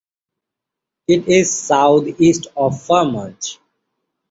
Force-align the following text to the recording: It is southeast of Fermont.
It 1.07 1.27
is 1.27 1.53
southeast 1.53 2.47
of 2.57 2.81
Fermont. 2.81 3.59